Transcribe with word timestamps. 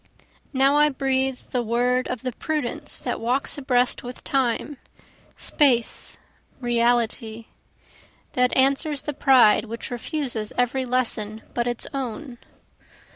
Now 0.51 0.77
I 0.77 0.89
breathe 0.89 1.37
the 1.51 1.61
word 1.61 2.07
of 2.07 2.23
the 2.23 2.31
prudence 2.31 2.97
that 3.01 3.19
walks 3.19 3.55
abreast 3.59 4.01
with 4.01 4.23
time, 4.23 4.77
space, 5.37 6.17
reality, 6.59 7.45
That 8.33 8.57
answers 8.57 9.03
the 9.03 9.13
pride 9.13 9.65
which 9.65 9.91
refuses 9.91 10.53
every 10.57 10.85
lesson 10.85 11.43
but 11.53 11.67
its 11.67 11.85
own. 11.93 12.39